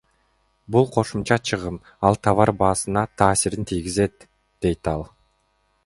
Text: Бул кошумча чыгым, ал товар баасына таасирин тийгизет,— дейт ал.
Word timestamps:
Бул 0.75 0.87
кошумча 0.95 1.37
чыгым, 1.51 1.77
ал 2.09 2.17
товар 2.29 2.53
баасына 2.63 3.05
таасирин 3.23 3.71
тийгизет,— 3.73 4.29
дейт 4.63 4.95
ал. 4.95 5.11